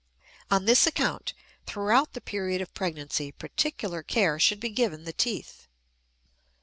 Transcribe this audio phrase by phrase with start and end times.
[0.49, 1.33] On this account,
[1.67, 5.67] throughout the period of pregnancy particular care should be given the teeth.